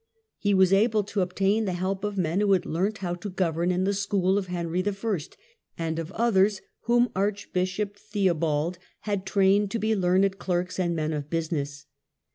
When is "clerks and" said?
10.39-10.95